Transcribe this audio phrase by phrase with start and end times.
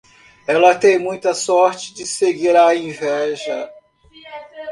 [0.47, 3.69] Ela tem muita sorte de seguir a inveja.